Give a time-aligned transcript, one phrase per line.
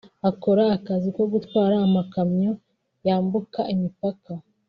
[0.29, 2.51] akora akazi ko gutwara amakamyo
[3.07, 4.31] yambuka imipaka